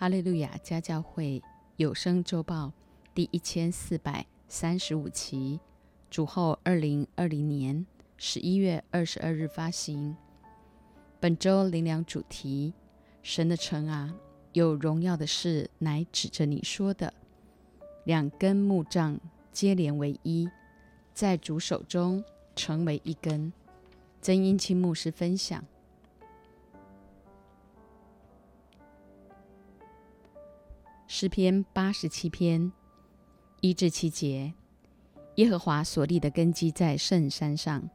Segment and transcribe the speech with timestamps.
[0.00, 1.42] 哈利路亚家教会
[1.76, 2.72] 有声周报
[3.14, 5.60] 第一千四百三十五期，
[6.08, 7.84] 主后二零二零年
[8.16, 10.16] 十一月二十二日发行。
[11.20, 12.72] 本周灵粮主题：
[13.22, 14.14] 神的城啊，
[14.54, 17.12] 有荣耀的事乃指着你说的。
[18.04, 19.20] 两根木杖
[19.52, 20.48] 接连为一，
[21.12, 22.24] 在主手中
[22.56, 23.52] 成为一根。
[24.22, 25.62] 曾英清牧师分享。
[31.20, 32.72] 诗篇八十七篇
[33.60, 34.54] 一至七节：
[35.34, 37.90] 耶和华所立的根基在圣山上，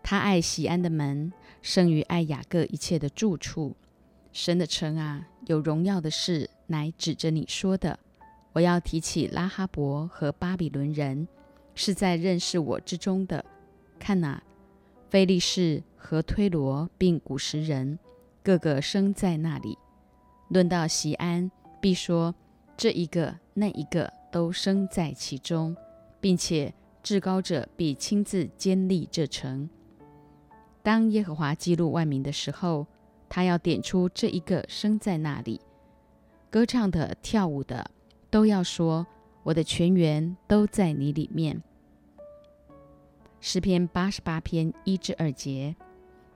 [0.00, 3.74] 他爱喜安的门胜于爱雅各一切的住处。
[4.32, 7.98] 神的城啊，有荣耀的事乃指着你说的。
[8.52, 11.26] 我要提起拉哈伯和巴比伦人，
[11.74, 13.44] 是在认识我之中的。
[13.98, 14.40] 看哪，
[15.10, 17.98] 菲利士和推罗并古时人，
[18.44, 19.76] 个个生在那里。
[20.50, 22.32] 论到喜安，必说。
[22.78, 25.76] 这一个那一个都生在其中，
[26.20, 29.68] 并且至高者必亲自监立这城。
[30.80, 32.86] 当耶和华记录万民的时候，
[33.28, 35.60] 他要点出这一个生在那里。
[36.50, 37.90] 歌唱的、跳舞的，
[38.30, 39.04] 都要说
[39.42, 41.60] ：“我的全员都在你里面。”
[43.40, 45.74] 诗篇八十八篇一至二节：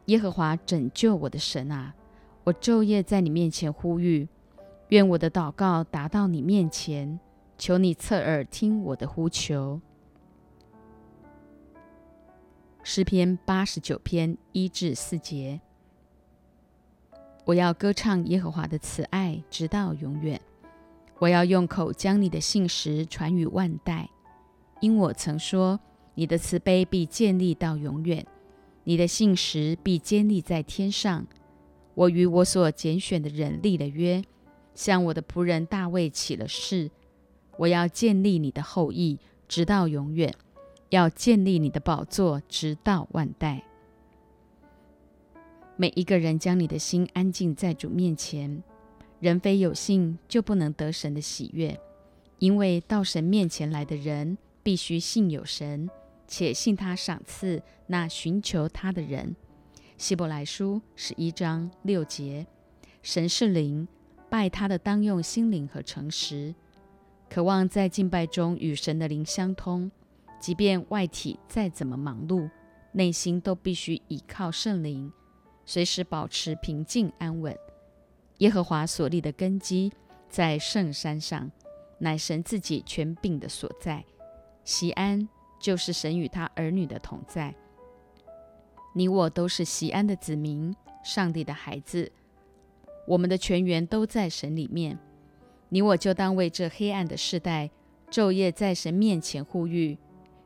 [0.07, 1.95] 耶和华拯救我的神啊，
[2.43, 4.29] 我昼夜在你面前呼吁。
[4.93, 7.19] 愿我的祷告达到你面前，
[7.57, 9.81] 求你侧耳听我的呼求。
[12.83, 15.63] 诗篇八十九篇一至四节：
[17.47, 20.39] 我要歌唱耶和华的慈爱，直到永远。
[21.21, 24.11] 我要用口将你的信实传于万代，
[24.83, 25.81] 因我曾说，
[26.15, 28.27] 你的慈悲必建立到永远，
[28.85, 31.27] 你的信实必坚立在天上。
[31.95, 34.23] 我与我所拣选的人立了约。
[34.75, 36.91] 向我的仆人大卫起了誓，
[37.57, 40.31] 我要建立你的后裔，直到永远；
[40.89, 43.65] 要建立你的宝座，直到万代。
[45.77, 48.63] 每一个人将你的心安静在主面前，
[49.21, 51.79] 人非有信就不能得神的喜悦，
[52.39, 55.89] 因为到神面前来的人必须信有神，
[56.27, 59.35] 且信他赏赐那寻求他的人。
[59.99, 62.47] 希伯来书十一章六节：
[63.03, 63.87] 神是灵。
[64.33, 66.55] 拜他的当用心灵和诚实，
[67.29, 69.93] 渴望在敬拜中与神的灵相通。
[70.41, 72.49] 即便外体再怎么忙碌，
[72.93, 75.13] 内心都必须倚靠圣灵，
[75.67, 77.55] 随时保持平静安稳。
[78.39, 79.93] 耶和华所立的根基
[80.31, 81.51] 在圣山上，
[81.99, 84.03] 乃神自己权柄的所在。
[84.65, 85.29] 西安
[85.61, 87.55] 就是神与他儿女的同在。
[88.95, 92.11] 你我都是西安的子民，上帝的孩子。
[93.07, 94.99] 我们的全员都在神里面，
[95.69, 97.71] 你我就当为这黑暗的世代
[98.11, 99.99] 昼夜在神面前呼吁，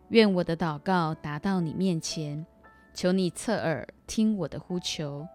[0.09, 2.47] 愿我的祷告达到你面前，
[2.95, 5.27] 求你侧耳听我的呼求。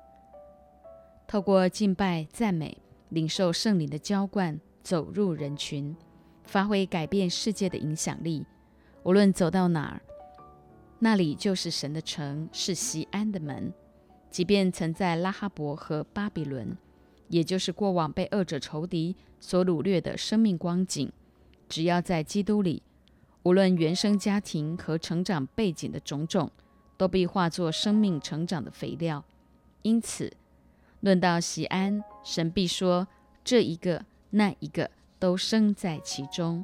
[1.28, 2.78] 透过敬拜赞美，
[3.10, 5.96] 领受圣灵的浇灌，走入人群，
[6.44, 8.46] 发挥改变世界的影响力。
[9.04, 10.02] 无论走到哪儿，
[11.00, 13.72] 那里就是神的城，是西安的门。
[14.30, 16.78] 即便曾在拉哈伯和巴比伦。
[17.32, 21.12] 也就是过往被恶者仇敌所掳掠的生命光景，
[21.68, 22.84] 只要在基督里，
[23.44, 26.52] 无论原生家庭和成长背景的种种，
[26.98, 29.24] 都被化作生命成长的肥料。
[29.82, 30.34] 因此，
[31.00, 33.08] 论到喜安，神必说
[33.44, 36.64] 这一个那一个都生在其中。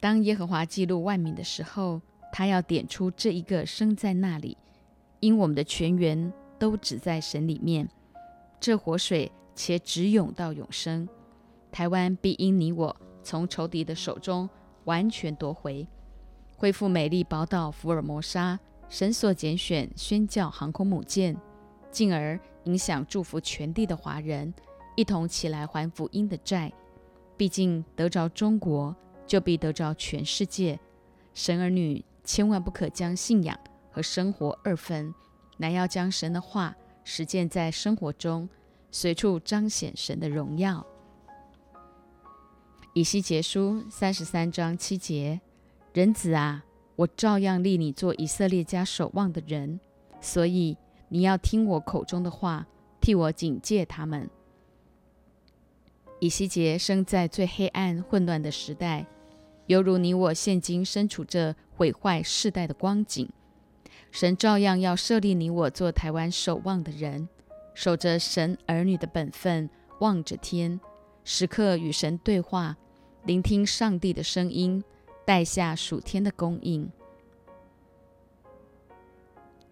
[0.00, 2.00] 当耶和华记录万民的时候，
[2.32, 4.56] 他要点出这一个生在那里，
[5.20, 7.88] 因我们的全员都只在神里面。
[8.60, 11.08] 这活水且直涌到永生，
[11.70, 14.48] 台湾必因你我从仇敌的手中
[14.84, 15.86] 完全夺回，
[16.56, 21.36] 恢复美丽宝岛福尔摩沙，神所拣选宣教航空母舰，
[21.90, 24.52] 进而影响祝福全地的华人
[24.96, 26.72] 一同起来还福音的债。
[27.36, 28.94] 毕竟得着中国，
[29.26, 30.78] 就必得着全世界。
[31.34, 33.58] 神儿女千万不可将信仰
[33.90, 35.12] 和生活二分，
[35.58, 36.74] 乃要将神的话。
[37.04, 38.48] 实践在生活中，
[38.90, 40.84] 随处彰显神的荣耀。
[42.94, 45.40] 以西结书三十三章七节：
[45.92, 46.64] 人子啊，
[46.96, 49.78] 我照样立你做以色列家守望的人，
[50.20, 50.76] 所以
[51.08, 52.66] 你要听我口中的话，
[53.00, 54.30] 替我警戒他们。
[56.20, 59.06] 以西结生在最黑暗混乱的时代，
[59.66, 63.28] 犹如你我现今身处这毁坏世代的光景。
[64.14, 67.28] 神照样要设立你我做台湾守望的人，
[67.74, 69.68] 守着神儿女的本分，
[69.98, 70.78] 望着天，
[71.24, 72.76] 时刻与神对话，
[73.24, 74.84] 聆听上帝的声音，
[75.26, 76.88] 带下属天的供应。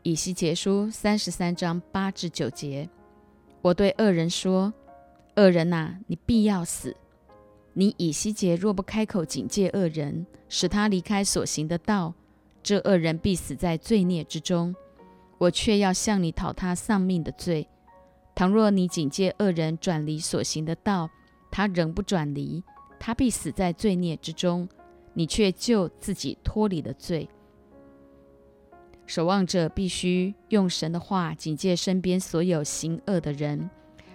[0.02, 2.90] 以西结书三十三章八至九节，
[3.60, 4.74] 我对恶人说
[5.38, 6.96] ：“恶人呐，你必要死！
[7.74, 12.12] 你以西结若不开口警戒恶人，使他离开所行的道，
[12.62, 14.74] 这恶人必死在罪孽之中。
[15.38, 17.68] 我却要向你讨他丧命的罪。
[18.34, 21.10] 倘若你警戒恶人转离所行的道，
[21.50, 22.62] 他仍不转离，
[23.00, 24.68] 他必死在罪孽之中，
[25.14, 27.28] 你却救自己脱离了罪。”
[29.04, 33.68] 守望者必须用神的话警戒身边所有行恶的人，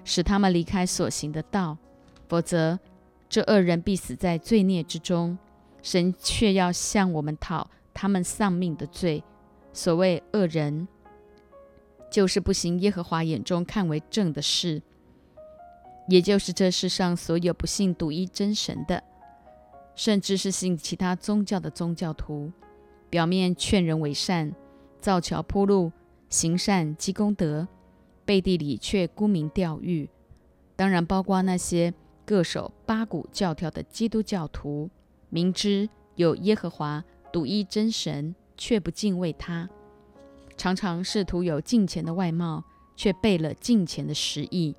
[0.05, 1.77] 使他们离开所行的道，
[2.29, 2.79] 否则
[3.27, 5.37] 这恶人必死在罪孽之中。
[5.83, 9.23] 神却要向我们讨他们丧命的罪。
[9.73, 10.87] 所谓恶人，
[12.11, 14.83] 就是不行耶和华眼中看为正的事，
[16.07, 19.03] 也就是这世上所有不信独一真神的，
[19.95, 22.51] 甚至是信其他宗教的宗教徒，
[23.09, 24.53] 表面劝人为善。
[24.99, 25.91] 造桥铺路，
[26.29, 27.67] 行善积功德，
[28.25, 30.09] 背地里却沽名钓誉。
[30.75, 31.93] 当然，包括那些
[32.25, 34.89] 各守八股教条的基督教徒，
[35.29, 39.69] 明知有耶和华独一真神，却不敬畏他，
[40.55, 42.63] 常常试图有敬虔的外貌，
[42.95, 44.75] 却背了敬虔的实意。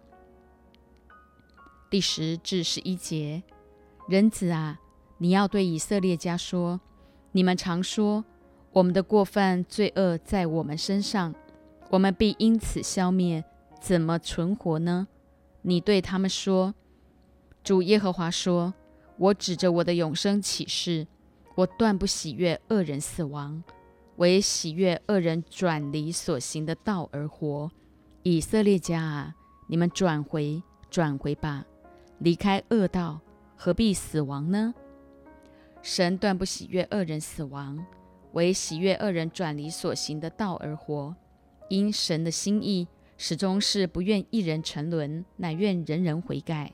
[1.91, 3.43] 第十至十一节，
[4.09, 4.81] 人子啊，
[5.19, 6.81] 你要对以色列家说：
[7.33, 8.25] 你们常说。
[8.71, 11.35] 我们的过犯罪恶在我们身上，
[11.89, 13.43] 我们必因此消灭，
[13.81, 15.09] 怎么存活呢？
[15.63, 16.75] 你对他们说
[17.65, 18.75] ：“主耶和华说，
[19.17, 21.07] 我指着我的永生起誓，
[21.59, 23.65] 我断不喜悦恶人死亡，
[24.19, 27.69] 唯喜悦恶人转离所行的道而活。
[28.23, 29.35] 以色列家啊，
[29.67, 31.67] 你们转回，转回吧，
[32.21, 33.21] 离开恶道，
[33.57, 34.73] 何必死亡呢？
[35.83, 37.85] 神断不喜悦恶人死亡。”
[38.35, 41.17] 为喜悦恶人转离所行的道而活，
[41.69, 46.73] 因神的心意始终是不愿一人沉沦，乃愿人人悔改。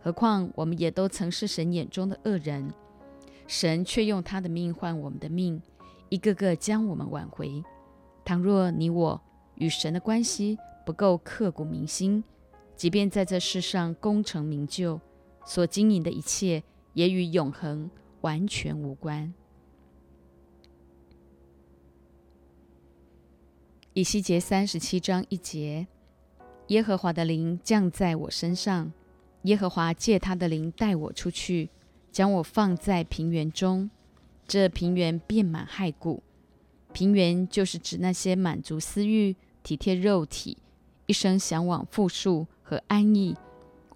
[0.00, 2.72] 何况我们也都曾是神眼中的恶人，
[3.46, 5.60] 神却用他的命换我们的命，
[6.08, 7.62] 一个个将我们挽回。
[8.24, 9.20] 倘若你我
[9.54, 12.24] 与神的关系不够刻骨铭心，
[12.74, 15.00] 即便在这世上功成名就，
[15.44, 16.62] 所经营的一切
[16.92, 17.88] 也与永恒
[18.22, 19.32] 完全无关。
[23.92, 25.86] 以西结三十七章一节：
[26.66, 28.92] 耶和华的灵降在我身上，
[29.42, 31.70] 耶和华借他的灵带我出去，
[32.16, 33.90] 将我放在平原中。
[34.48, 36.22] 这平原遍满骸骨。
[36.94, 40.56] 平原就是指那些满足私欲、体贴肉体、
[41.04, 43.36] 一生向往富庶和安逸，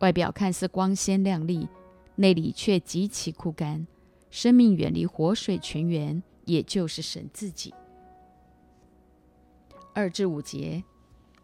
[0.01, 1.67] 外表看似光鲜亮丽，
[2.17, 3.87] 内里却极其枯干，
[4.31, 7.73] 生命远离活水泉源，也就是神自己。
[9.95, 10.85] 二至五节，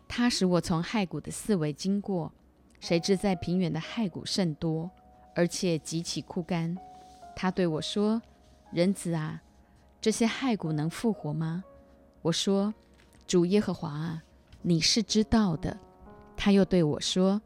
[0.06, 2.34] 他使我从骸骨的四围经过，
[2.80, 4.90] 谁知在平原的骸骨甚多，
[5.36, 6.76] 而且极其枯干。
[7.36, 8.20] 他对我说
[8.72, 9.42] ：“人子啊，
[10.00, 11.62] 这些骸骨能复活吗？”
[12.22, 12.72] 我说
[13.28, 14.24] ：“主耶和华啊，
[14.62, 15.78] 你是知道的。”
[16.36, 17.40] 他又对我说：“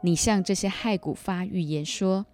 [0.00, 2.24] 你向这些骸骨发预言说：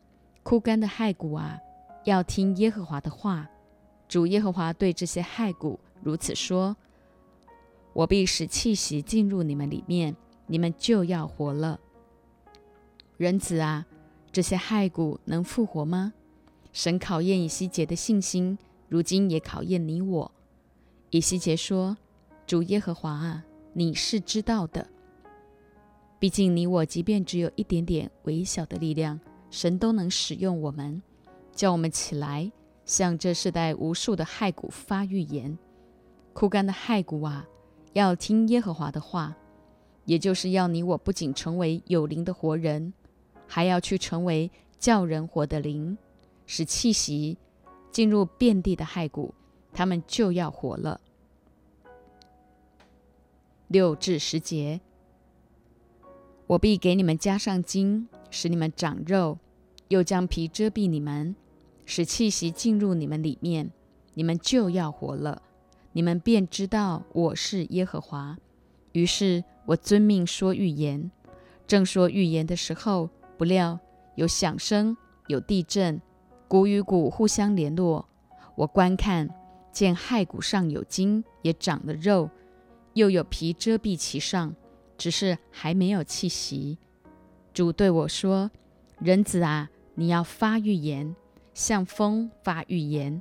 [0.45, 1.59] 枯干的骸骨啊，
[2.05, 3.49] 要听耶和华的话。
[4.09, 6.76] 主耶和华对这些骸骨如此说。”
[7.95, 11.79] 我必使气息进入你们里面，你们就要活了。
[13.19, 13.87] 人子啊，
[14.33, 16.15] 这些骸骨能复活吗？
[16.73, 18.57] 神考验以西结的信心，
[18.89, 20.33] 如今也考验你我。
[21.11, 21.99] 以西结说
[22.47, 24.89] ：“主耶和华啊，你是知道的。
[26.19, 29.21] 毕竟你我即便只有一点点微小的力量，
[29.51, 31.03] 神都能使用我们，
[31.55, 32.51] 叫我们起来，
[32.87, 35.59] 向这世代无数的骸骨发预言。
[36.33, 37.47] 枯干的骸骨啊！”
[37.93, 39.37] 要听耶和华的话，
[40.07, 42.95] 也就是要你我不仅成为有灵的活人，
[43.55, 45.99] 还要去成为叫人活的灵，
[46.47, 47.37] 使气息
[47.91, 49.35] 进入遍地的骸骨，
[49.75, 51.03] 他们就要活了。
[53.69, 54.81] 六至十节，
[56.47, 59.37] 我必给你们加上筋，使你们长肉；
[59.89, 61.37] 又将皮遮蔽你们，
[61.85, 63.71] 使气息进入你们里面，
[64.15, 65.43] 你们就要活了。
[65.93, 68.39] 你们便知道我是耶和华。
[68.93, 71.11] 于是我遵命说预言。
[71.67, 73.79] 正说预言的时候，不料
[74.15, 74.97] 有响声，
[75.27, 76.01] 有地震，
[76.49, 78.09] 骨与骨互相联络。
[78.55, 79.29] 我观看，
[79.73, 82.29] 见骸骨上有筋，也长了肉，
[82.95, 84.55] 又有皮遮蔽其上，
[84.99, 86.79] 只是还没有气息。
[87.55, 88.51] 主对我说
[89.01, 91.15] ：“人子啊，你要发预言，
[91.55, 93.21] 向风发预言，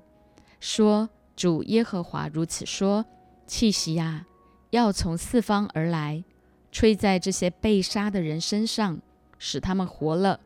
[0.60, 3.06] 说主耶和华如此说：
[3.48, 4.28] 气息啊，
[4.70, 6.24] 要从四方而来，
[6.72, 9.02] 吹在这些被杀的人身上，
[9.44, 10.40] 使他们活了。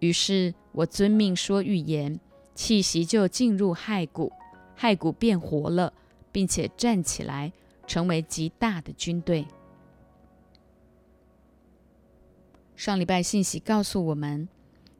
[0.00, 2.20] 于是我遵命说预言，
[2.54, 4.30] 气息就进入骸骨，
[4.78, 5.94] 骸骨变活了，
[6.30, 7.50] 并且站起来，
[7.86, 9.46] 成为极大的军队。”
[12.76, 14.46] 上礼拜信息告诉我们，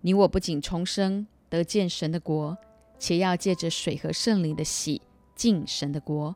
[0.00, 2.56] 你我不仅重生得见神的国，
[2.98, 5.02] 且要借着水和圣灵的洗
[5.34, 6.34] 进神的国。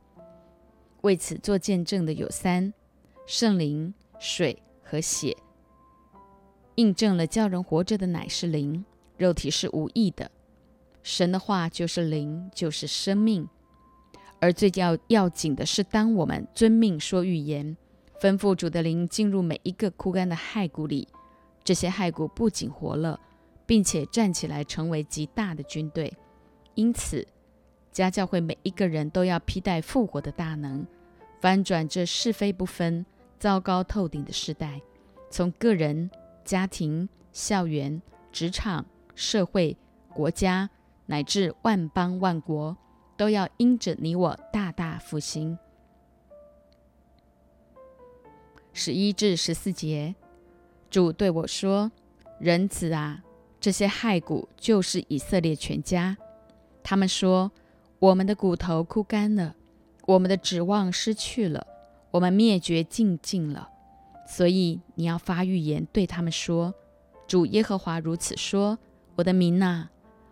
[1.00, 2.74] 为此做见证的有三：
[3.24, 5.34] 圣灵、水和血，
[6.80, 8.82] 印证了叫人活着的乃是灵，
[9.18, 10.30] 肉体是无益的。
[11.02, 13.46] 神的话就是灵，就是生命。
[14.40, 17.76] 而最要要紧的是，当我们遵命说预言，
[18.18, 21.06] 吩咐主的灵进入每一个枯干的骸骨里。
[21.62, 23.20] 这些骸骨不仅活了，
[23.66, 26.10] 并且站起来成为极大的军队。
[26.74, 27.26] 因此，
[27.92, 30.86] 家教会每一个人都要披戴复活的大能，
[31.42, 33.04] 翻转这是非不分、
[33.38, 34.80] 糟糕透顶的时代。
[35.28, 36.10] 从个人、
[36.44, 38.00] 家庭、校园、
[38.32, 39.76] 职场、社会、
[40.12, 40.70] 国家，
[41.06, 42.76] 乃至万邦万国，
[43.16, 45.58] 都要因着你我大大复兴。
[48.72, 50.14] 十一至十四节。
[50.88, 51.92] 主对我说
[52.40, 53.22] ：“人子啊，
[53.60, 56.16] 这些骸骨就是以色列全家。
[56.82, 57.52] 他们说，
[58.00, 59.54] 我们的骨头枯干了，
[60.06, 61.64] 我们的指望失去了，
[62.10, 63.69] 我们灭绝尽尽了。
[64.30, 66.72] 所以你要发预言对他们说：
[67.26, 68.78] 主耶和华如此说：
[69.16, 69.88] 我的民呐，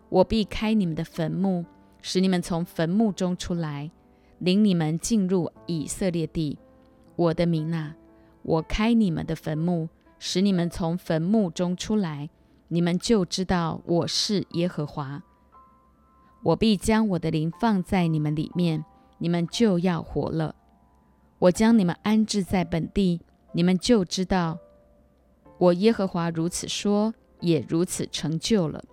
[0.08, 1.64] 我必开你们的坟墓，
[2.00, 3.90] 使你们从坟墓中出来，
[4.38, 6.58] 领你们进入以色列地。
[7.16, 7.94] 我的民呐，
[8.42, 9.88] 我开你们的坟墓。”
[10.20, 12.28] 使你们从坟墓中出来，
[12.66, 15.22] 你们就知道我是耶和华。
[16.42, 18.84] 我必将我的灵放在你们里面，
[19.18, 20.56] 你们就要活了。
[21.38, 23.20] 我将你们安置在本地，
[23.58, 24.56] 你们就知道
[25.58, 28.84] 我耶和华如此说，也如此成就了。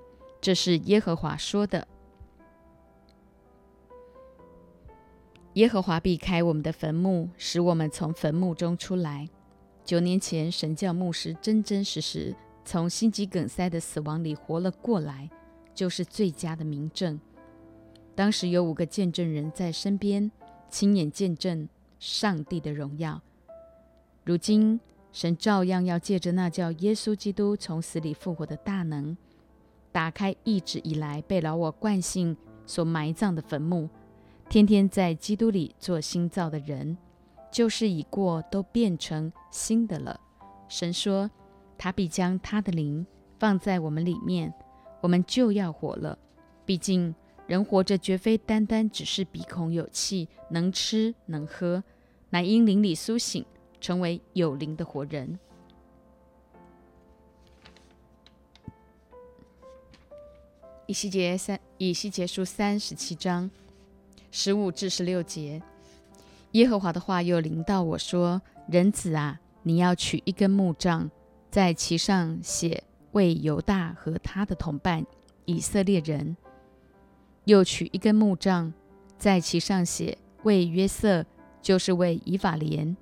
[0.41, 1.87] 这是耶和华说的。
[5.53, 9.29] 耶和华避开我们的坟墓，使我们从坟墓中出来。
[9.83, 15.29] 九年前，神教牧师真真实实从心肌梗塞的死亡里活了过来，
[15.75, 17.19] 就是最佳的明证。
[18.15, 20.31] 当时有五个见证人在身边，
[20.71, 21.69] 亲眼见证
[21.99, 23.21] 上帝的荣耀。
[24.25, 24.79] 如今，
[25.11, 29.15] 神照样要借着那叫耶稣基督从死里复活的大能，
[29.91, 33.87] 打开一直以来被老我惯性所埋葬的坟墓，
[34.49, 36.97] 天天在基督里做新造的人。
[37.51, 40.19] 旧事已过，都变成新的了。
[40.67, 41.29] 神说，
[41.77, 43.05] 他必将他的灵
[43.37, 44.51] 放在我们里面，
[45.01, 46.17] 我们就要活了。
[46.65, 47.13] 毕竟
[47.45, 51.83] 人活着，绝非单单只是鼻孔有气，能吃能喝，
[52.31, 53.45] 乃因灵里苏醒，
[53.85, 55.37] 成为有灵的活人。
[60.87, 63.51] 以西结三，以西结书三十七章
[64.31, 65.61] 十五至十六节。
[66.53, 71.11] 耶和华的话又临到我说：“人子啊，你要取一根木杖，
[71.51, 75.05] 在其上写为犹大和他的同伴
[75.45, 76.35] 以色列人；
[77.43, 78.73] 又取一根木杖，
[79.19, 81.23] 在其上写为约瑟，
[81.61, 82.97] 就是为以法莲，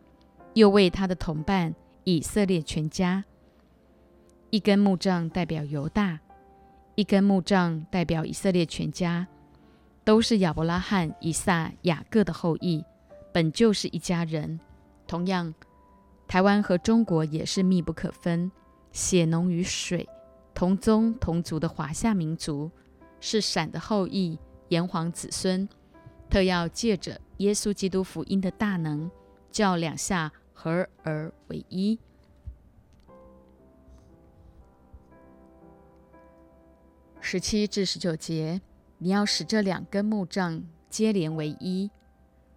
[0.54, 3.24] 又为他的同伴以色列全家。
[4.50, 6.20] 一根木杖代表犹大，
[6.96, 9.28] 一根木杖代表以色列全家，
[10.04, 12.84] 都是亚伯拉罕、以撒、雅各的后裔。”
[13.34, 14.60] 本就是一家人。
[15.08, 15.52] 同样，
[16.28, 18.52] 台湾和中国也是密不可分，
[18.92, 20.08] 血浓于水，
[20.54, 22.70] 同宗同族的华夏民族，
[23.20, 25.68] 是闪的后裔，炎黄子孙。
[26.30, 29.10] 特要借着耶稣基督福音的大能，
[29.52, 32.00] 叫两下合而为一。
[37.20, 38.62] 十七至十九节，
[39.00, 41.90] 你要使这两根木杖接连为一。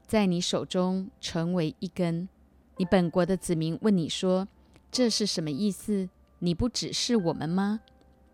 [0.07, 2.29] 在你手中成为一根。
[2.77, 4.47] 你本国的子民问你说
[4.93, 6.09] ：“这是什么意思？
[6.41, 7.81] 你不指示我们吗？”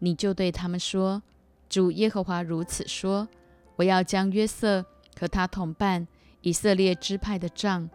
[0.00, 1.22] 你就对他们说
[1.70, 3.28] ：“主耶和华如此说：
[3.76, 4.84] 我要将约瑟
[5.18, 6.08] 和他同伴
[6.40, 7.88] 以色列支派的杖，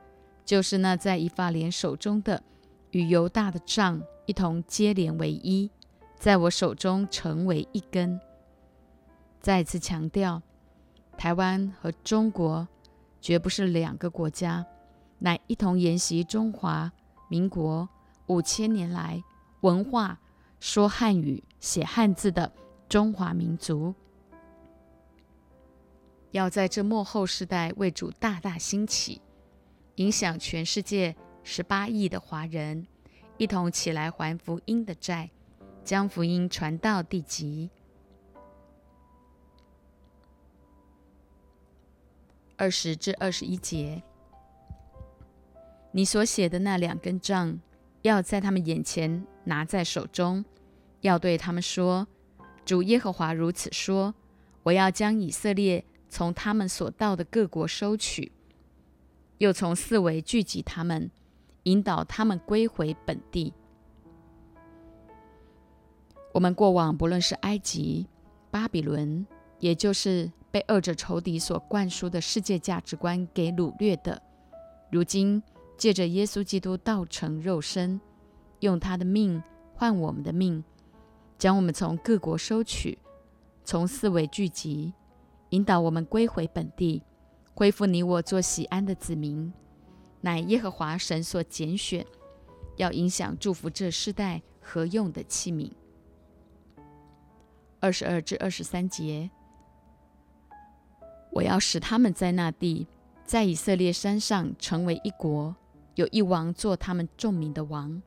[0.47, 2.41] 就是那在以法莲手中的，
[2.89, 5.69] 与犹大的杖一同接连为一，
[6.17, 8.19] 在我手中成为一根。”
[9.39, 10.41] 再次强调，
[11.15, 12.67] 台湾和中国。
[13.19, 14.65] 绝不是两个国家，
[15.19, 16.89] 乃一同沿袭中华
[17.27, 17.89] 民国
[18.27, 19.21] 五千年来
[19.61, 20.19] 文化、
[20.59, 22.49] 说汉语、写汉字的
[22.87, 23.93] 中华民族，
[26.31, 29.19] 要在这末后世代为主大大兴起，
[29.97, 32.85] 影响全世界十八亿的华人，
[33.37, 35.29] 一同起来还福音的债，
[35.83, 37.69] 将福音传到地极。
[42.55, 44.03] 二十至二十一节，
[45.91, 47.59] 你所写的那两根杖，
[48.03, 50.45] 要在他们眼前拿在手中，
[51.01, 52.07] 要对他们说
[52.63, 54.13] ：“主耶和华如此说：
[54.61, 58.31] 我要将以色列从他们所到的各国收取，
[59.37, 61.09] 又从四围聚集他们，
[61.63, 63.53] 引导他们归回本地。”
[66.33, 68.07] 我们过往不论是埃及、
[68.51, 69.25] 巴比伦，
[69.59, 70.31] 也就是。
[70.49, 74.19] 被二者仇敌所灌输的世界价值观给掳掠的，
[74.89, 75.43] 如今
[75.77, 77.99] 借着耶稣基督道成肉身，
[78.61, 79.43] 用他的命
[79.75, 80.63] 换我们的命，
[81.37, 82.97] 将我们从各国收取，
[83.65, 84.93] 从四围聚集，
[85.49, 87.03] 引导我们归回本地，
[87.57, 89.51] 恢复你我做喜安的子民，
[90.21, 92.05] 乃耶和华神所拣选，
[92.75, 95.71] 要影响祝福这世代何用的器皿。
[97.79, 99.31] 二十二至二十三节。
[101.31, 102.85] 我要使他们在那地，
[103.25, 105.55] 在以色列山上成为一国，
[105.95, 107.99] 有一王做他们众民的王。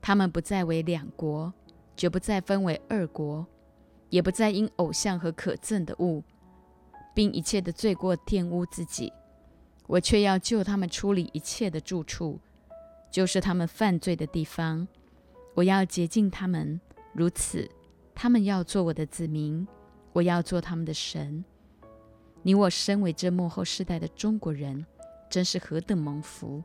[0.00, 1.52] 他们不再为两国，
[1.94, 3.46] 绝不再分为二国，
[4.08, 6.24] 也不再因偶像和可憎的物，
[7.14, 9.12] 并一切的罪过玷污自己。
[9.86, 12.40] 我却要救他们出离一切的住处，
[13.10, 14.86] 就是他们犯罪的地方。
[15.54, 16.80] 我要洁净他们，
[17.12, 17.68] 如此，
[18.14, 19.66] 他们要做我的子民，
[20.12, 21.44] 我要做他们的神。
[22.42, 24.86] 你我身为这幕后世代的中国人，
[25.28, 26.62] 真是何等蒙福！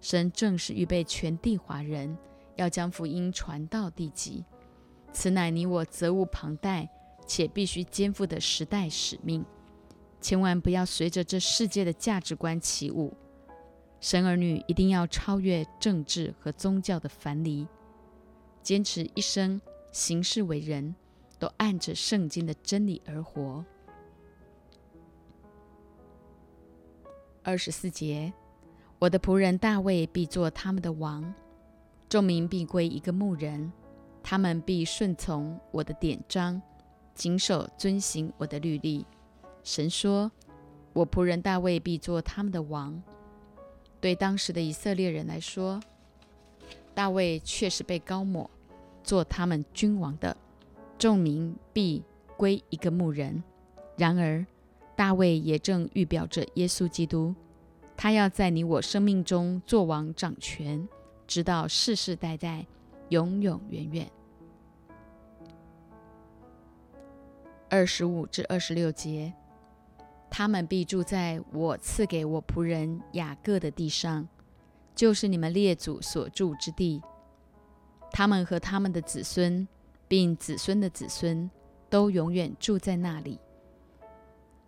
[0.00, 2.16] 神正是预备全地华人，
[2.56, 4.44] 要将福音传到地极。
[5.12, 6.88] 此乃你我责无旁贷
[7.26, 9.44] 且必须肩负的时代使命。
[10.20, 13.16] 千万不要随着这世界的价值观起舞。
[14.00, 17.66] 神儿女一定要超越政治和宗教的藩篱，
[18.62, 20.94] 坚持一生行事为人，
[21.38, 23.64] 都按着圣经的真理而活。
[27.42, 28.32] 二十四节，
[28.98, 31.34] 我的仆人大卫必做他们的王，
[32.08, 33.72] 众民必归一个牧人，
[34.22, 36.60] 他们必顺从我的典章，
[37.14, 39.04] 谨守遵行我的律例。
[39.70, 40.32] 神说
[40.94, 43.02] ：“我仆人大卫必做他们的王。”
[44.00, 45.78] 对当时的以色列人来说，
[46.94, 48.48] 大卫确实被高抹，
[49.04, 50.34] 做他们君王的，
[50.96, 52.02] 众民必
[52.38, 53.44] 归一个牧人。
[53.98, 54.46] 然而，
[54.96, 57.34] 大卫也正预表着耶稣基督，
[57.94, 60.88] 他要在你我生命中做王掌权，
[61.26, 62.64] 直到世世代代，
[63.10, 64.10] 永永远远。
[67.68, 69.34] 二十五至二十六节，
[70.30, 74.28] 他们必住在我赐给我仆人雅各的地上，
[74.94, 77.02] 就是你们列祖所住之地。
[78.10, 79.66] 他们和他们的子孙，
[80.06, 81.50] 并子孙的子孙，
[81.90, 83.38] 都永远住在那里。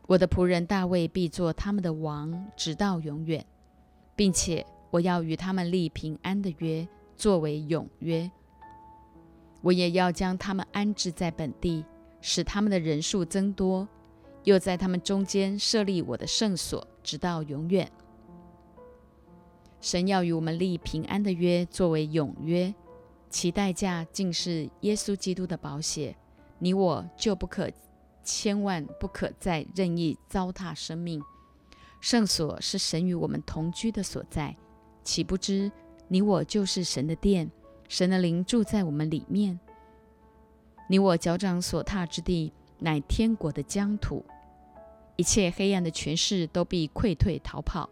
[0.07, 3.47] 我的仆人大卫必做他们的王，直到永远，
[4.17, 8.31] 并且我要与他们立平安的约，作为永约。
[9.63, 11.85] 我也要将他们安置在本地，
[12.21, 13.87] 使他们的人数增多，
[14.45, 17.91] 又在他们中间设立我的圣所，直到永远。
[19.81, 22.75] 神要与我们立平安的约，作为永约，
[23.29, 26.17] 其代价竟是耶稣基督的宝血，
[26.59, 27.71] 你我就不可。
[28.23, 31.21] 千万不可再任意糟蹋生命。
[32.03, 34.55] 圣所是神与我们同居的所在，
[35.03, 35.73] 岂不知
[36.07, 37.51] 你我就是神的殿，
[37.89, 39.59] 神的灵住在我们里面。
[40.87, 44.25] 你我脚掌所踏之地，乃天国的疆土。
[45.17, 47.89] 一切黑暗的权势都必溃退逃跑。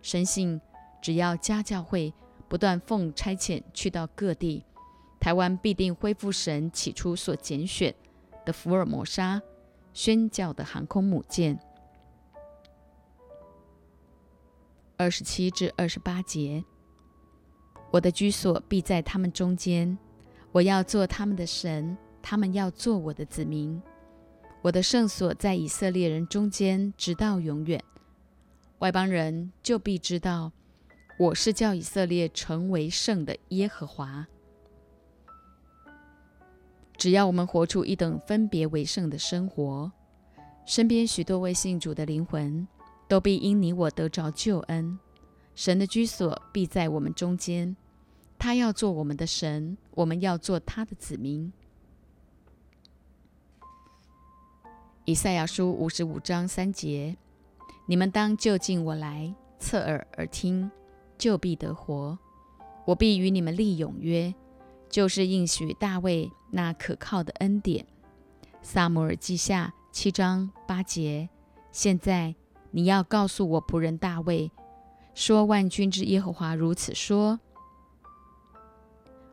[0.00, 0.60] 深信
[1.00, 2.12] 只要家教会
[2.48, 4.64] 不断奉差遣去到各地，
[5.20, 7.94] 台湾必定恢复神起初所拣选
[8.44, 9.40] 的福尔摩沙。
[9.94, 11.58] 宣教的航空母舰，
[14.96, 16.64] 二十七至二十八节。
[17.90, 19.98] 我的居所必在他们中间，
[20.50, 23.82] 我要做他们的神，他们要做我的子民。
[24.62, 27.82] 我的圣所在以色列人中间，直到永远。
[28.78, 30.52] 外邦人就必知道，
[31.18, 34.24] 我是叫以色列成为圣的耶和华。
[36.96, 39.90] 只要我们活出一等分别为圣的生活，
[40.64, 42.66] 身边许多未信主的灵魂
[43.08, 44.96] 都必因你我得着救恩。
[45.56, 47.76] 神的居所必在我们中间，
[48.38, 51.52] 他要做我们的神，我们要做他的子民。
[55.04, 57.16] 以赛亚书五十五章三节：
[57.86, 60.70] 你们当就近我来，侧耳而听，
[61.18, 62.16] 就必得活。
[62.84, 64.32] 我必与你们立永约，
[64.88, 67.84] 就是应许大卫那可靠的恩典。
[68.62, 71.28] 萨姆尔记下七章八节。
[71.72, 72.36] 现在
[72.70, 74.52] 你要告诉我仆人大卫，
[75.14, 77.40] 说万军之耶和华如此说：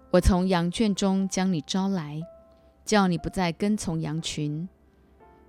[0.10, 2.20] 我从羊圈中将你招来，
[2.84, 4.68] 叫你不再跟从羊群，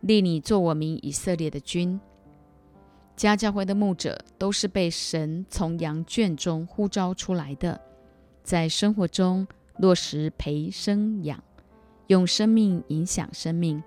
[0.00, 2.00] 立你做我名以色列的君。
[3.16, 7.80] 家教会的牧者都是被神从羊圈中呼召出来的。
[8.42, 11.42] 在生活中落实培生养，
[12.06, 13.82] 用生命影响生命，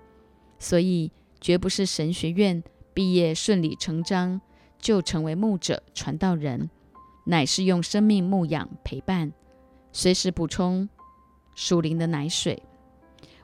[0.58, 2.62] 所以绝不是神学院
[2.94, 4.40] 毕业顺理成章
[4.78, 6.70] 就成为牧者传道人，
[7.26, 9.32] 乃是用生命牧养陪伴，
[9.92, 10.88] 随时补充
[11.56, 12.62] 属灵的奶水，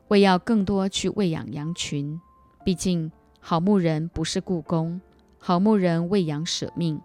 [0.07, 2.21] 为要更多去喂养羊群。
[2.63, 5.01] 毕竟好牧人不是故宫，
[5.39, 7.01] 好牧人为羊舍命。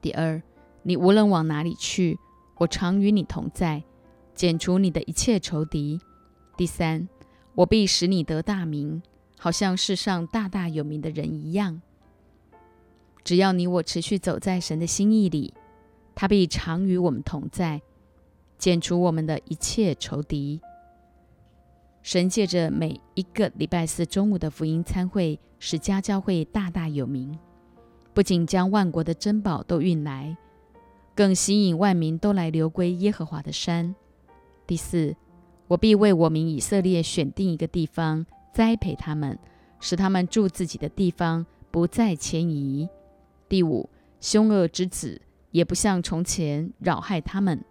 [0.00, 0.40] 第二，
[0.82, 2.18] 你无论往哪里去。
[2.58, 3.82] 我常与你同在，
[4.32, 6.00] 剪除你的一切仇敌。
[6.56, 7.08] 第三，
[7.56, 9.02] 我必使你得大名，
[9.36, 11.82] 好像世上大大有名的人一样。
[13.24, 15.52] 只要你我持续走在神的心意里，
[16.14, 17.82] 他必常与我们同在，
[18.56, 20.60] 剪除我们的一切仇敌。
[22.04, 27.38] 神借着每一个礼拜四中午的福音参会，使家教会大大有名，
[28.12, 30.36] 不仅将万国的珍宝都运来。
[31.14, 33.94] 更吸引万民都来流归耶和华的山。
[34.66, 35.16] 第四，
[35.66, 39.38] 我必为我民以色列选定一个地方，栽培他们，
[39.80, 42.86] 使他们住自己的地方，不再迁移。
[43.48, 43.88] 第五，
[44.20, 47.64] 凶恶之子也不像从前扰害他们，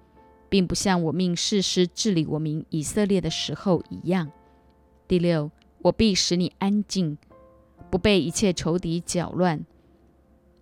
[0.54, 4.32] 并不像我命世师治理我民以色列的时候一样。
[5.08, 7.18] 第六，我必使你安静，
[7.90, 9.66] 不被一切仇敌搅乱，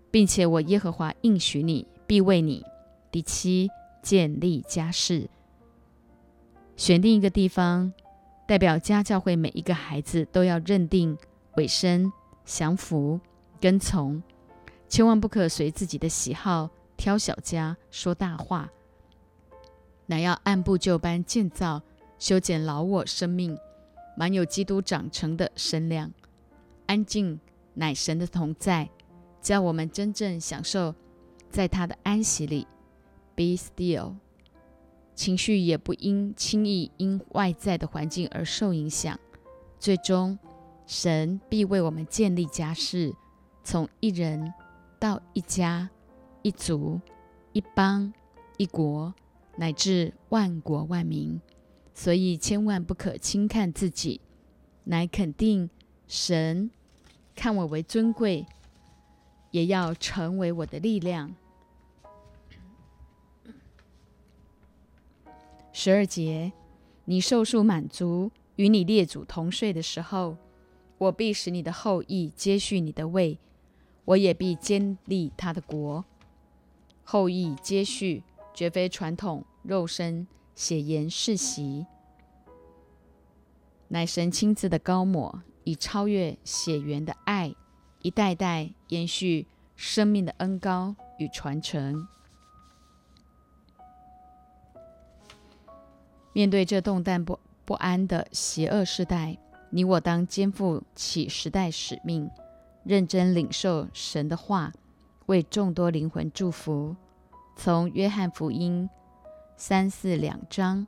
[0.09, 2.63] 并且我耶和华应许你，必为你。
[3.11, 3.69] 第七，
[4.01, 5.29] 建立家室，
[6.77, 7.91] 选定一个地方，
[8.47, 11.17] 代表家教会每一个孩子都要认定、
[11.57, 12.09] 委身、
[12.45, 13.19] 降服、
[13.59, 14.23] 跟从，
[14.87, 18.71] 千万不可随自己的喜好挑小家说大话，
[20.11, 21.81] 乃要按部就班建造、
[22.19, 23.57] 修剪老我生命，
[24.17, 26.11] 满有基督长成的身量。
[26.85, 27.39] 安静
[27.75, 28.89] 乃神的同在，
[29.41, 30.93] 叫我们真正享受
[31.49, 32.67] 在他的安息里。
[33.37, 34.15] Be still，
[35.15, 39.17] 情绪也不应轻易因外在的环境而受影响。
[39.79, 40.37] 最终，
[40.85, 43.15] 神必为我们建立家室，
[43.63, 44.53] 从一人
[44.99, 45.89] 到一家、
[46.41, 46.99] 一族、
[47.53, 48.13] 一邦、
[48.57, 49.13] 一国，
[49.61, 51.39] 乃至万国万民。
[51.93, 54.19] 所以，千万不可轻看自己，
[54.85, 55.69] 乃肯定
[56.07, 56.71] 神
[57.35, 58.47] 看我为尊贵，
[59.51, 61.35] 也要成为我的力量。
[65.71, 66.53] 十二节，
[67.05, 70.37] 你受数满足，与你列祖同睡的时候，
[70.97, 73.37] 我必使你的后裔接续你的位，
[74.05, 76.03] 我也必坚立他的国。
[77.03, 81.85] 后裔接续，绝非传统肉身血言世袭，
[83.87, 87.55] 乃神亲自的高抹，以超越血缘的爱，
[88.01, 92.07] 一代代延续生命的恩高与传承。
[96.33, 99.37] 面对这动荡不不安的邪恶时代，
[99.69, 102.29] 你我当肩负起时代使命，
[102.83, 104.71] 认真领受神的话，
[105.25, 106.95] 为众多灵魂祝福。
[107.55, 108.89] 从约翰福音
[109.55, 110.87] 三四两章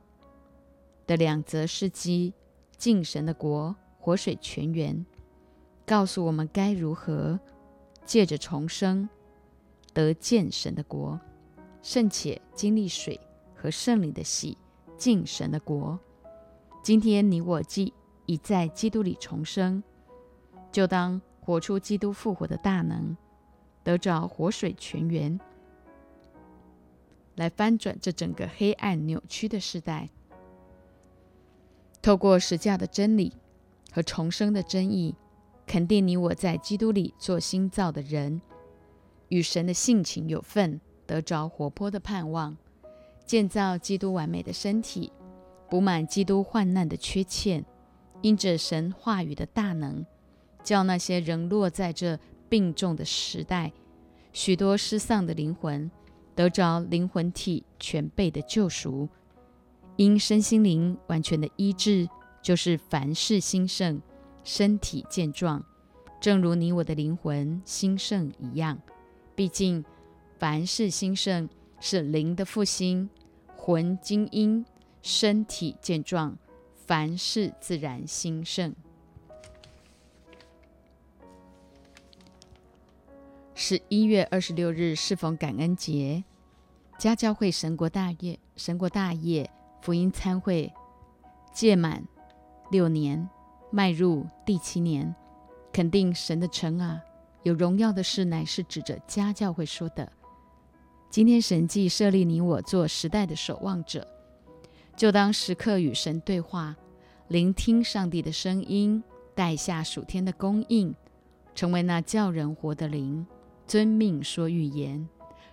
[1.06, 2.34] 的两则事迹，
[2.76, 5.04] 敬神的国活水泉源，
[5.86, 7.38] 告诉我们该如何
[8.04, 9.08] 借着重生
[9.92, 11.20] 得见神的国，
[11.82, 13.20] 甚且经历水
[13.54, 14.58] 和圣灵的洗。
[14.96, 15.98] 敬神的国，
[16.80, 17.92] 今天你我既
[18.26, 19.82] 已在基督里重生，
[20.70, 23.14] 就当活出基督复活的大能，
[23.82, 25.38] 得着活水泉源，
[27.36, 30.08] 来翻转这整个黑暗扭曲的时代。
[32.02, 33.32] 透过实价的真理
[33.90, 35.14] 和重生的真意，
[35.66, 38.40] 肯定你我在基督里做新造的人，
[39.28, 42.56] 与神的性情有份，得着活泼的盼望。
[43.24, 45.10] 建造基督完美的身体，
[45.70, 47.64] 补满基督患难的缺欠，
[48.20, 50.04] 因着神话语的大能，
[50.62, 52.18] 叫那些仍落在这
[52.50, 53.72] 病重的时代，
[54.34, 55.90] 许多失丧的灵魂，
[56.34, 59.08] 得着灵魂体全备的救赎。
[59.96, 62.08] 因身心灵完全的医治，
[62.42, 64.00] 就是凡事兴盛，
[64.42, 65.64] 身体健壮，
[66.20, 68.80] 正如你我的灵魂兴盛一样。
[69.36, 69.84] 毕竟，
[70.38, 73.08] 凡事兴盛是灵的复兴，
[73.56, 74.64] 魂精英，
[75.00, 76.36] 身体健壮，
[76.74, 78.74] 凡事自然兴盛。
[83.56, 86.24] 十一月二十六日是逢感恩节，
[86.98, 89.48] 家教会神国大业，神国大业。
[89.80, 90.72] 福音参会
[91.52, 92.02] 届满
[92.70, 93.28] 六年，
[93.70, 95.14] 迈入第七年，
[95.72, 97.00] 肯定神的城啊，
[97.44, 100.10] 有荣耀的事乃是指着家教会说的。
[101.08, 104.08] 今天神既设立你我做时代的守望者，
[104.96, 106.74] 就当时刻与神对话，
[107.28, 110.94] 聆听上帝的声音，带下属天的供应，
[111.54, 113.26] 成为那叫人活的灵，
[113.66, 115.08] 遵命说预言，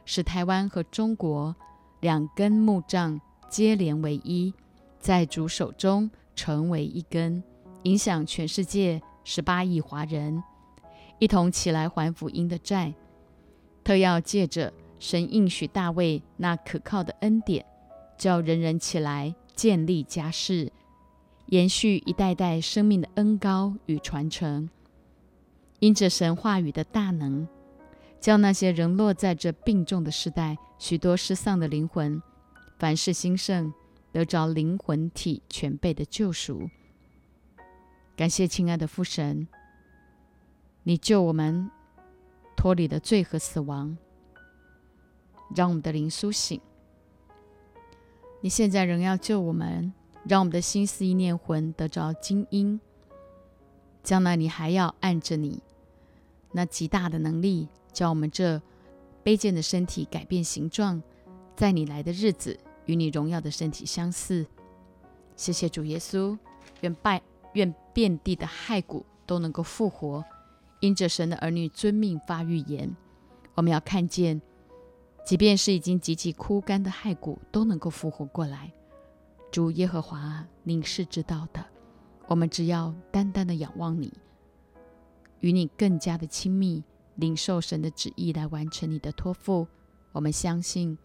[0.05, 1.55] 使台湾和中国
[1.99, 3.19] 两根木杖。
[3.49, 4.53] 接连为一，
[4.97, 7.43] 在主手中成为一根，
[7.83, 10.41] 影响全世界十八亿华人
[11.19, 12.93] 一同起来还福音的债。
[13.83, 17.65] 特要借着神应许大卫那可靠的恩典，
[18.17, 20.71] 叫人人起来建立家室，
[21.47, 24.69] 延续一代代生命的恩高与传承。
[25.79, 27.45] 因着神话语的大能，
[28.21, 32.21] 叫那些仍落在这病重的时代，许多失丧的灵魂。
[32.77, 33.73] 凡事兴盛，
[34.11, 36.69] 得着灵魂体全备的救赎。
[38.15, 39.47] 感谢亲爱的父神，
[40.83, 41.69] 你救我们
[42.55, 43.97] 脱离了罪和死亡，
[45.55, 46.61] 让我们的灵苏醒。
[48.41, 49.91] 你现在仍要救我们，
[50.25, 52.79] 让我们的心思意念魂得着精英。
[54.03, 55.61] 将来你还要按着你
[56.51, 58.61] 那极大的能力，叫我们这
[59.23, 61.01] 卑贱的身体改变形状，
[61.55, 62.57] 在你来的日子。
[62.87, 64.45] 与你荣耀的身体相似，
[65.35, 66.35] 谢谢主耶稣，
[66.81, 67.21] 愿拜
[67.53, 70.25] 愿遍地的骸骨都能够复活，
[70.79, 72.93] 因着神的儿女遵命发预言，
[73.53, 74.41] 我们要看见，
[75.23, 78.73] 即便是已经极其枯干的骸骨都能够复活过来。
[79.51, 81.63] 主耶和华，您是知道的，
[82.27, 84.11] 我们只要单单的仰望你，
[85.39, 86.83] 与你更加的亲密，
[87.21, 89.67] 领受神的旨意来完成你的托付，
[90.11, 90.97] 我们相信。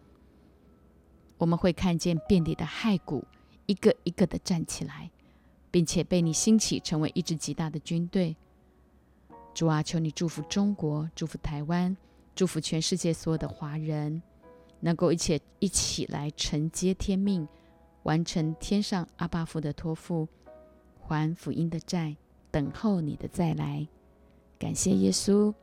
[1.37, 3.23] 我们会看见遍地的骸骨
[3.67, 5.11] 一个一个的站起来，
[5.69, 8.35] 并且被你兴起成为一支极大的军队。
[9.53, 11.95] 主啊，求你祝福中国，祝福台湾，
[12.33, 14.23] 祝福全世界所有的华人，
[14.79, 17.47] 能够一起一起来承接天命，
[18.01, 20.27] 完成天上阿巴夫的托付，
[20.99, 22.17] 还福音的债，
[22.49, 23.87] 等候你的再来。
[24.57, 25.53] 感谢耶稣，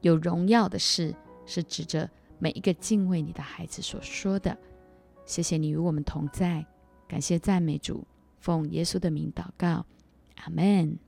[0.00, 4.56] 有荣耀的事是指着每一个敬畏你的孩子所说的。
[5.24, 6.64] 谢谢你与我们同在，
[7.08, 8.06] 感谢赞美主，
[8.38, 9.84] 奉耶稣的名祷告，
[10.36, 11.05] 阿门。